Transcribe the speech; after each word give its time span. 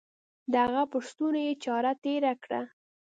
د 0.51 0.53
هغه 0.65 0.83
پر 0.91 1.01
ستوني 1.09 1.41
يې 1.47 1.53
چاړه 1.63 1.93
تېره 2.03 2.33
کړه. 2.43 2.61